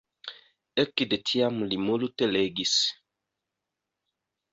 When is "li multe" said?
1.73-2.29